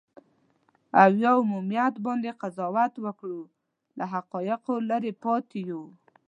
او 1.01 1.11
یا 1.23 1.31
عمومیت 1.41 1.93
باندې 2.05 2.37
قضاوت 2.41 2.93
وکړو، 3.05 3.41
له 3.97 4.05
حقایقو 4.13 4.75
لرې 4.89 5.11
پاتې 5.23 5.59
یو. 5.69 5.83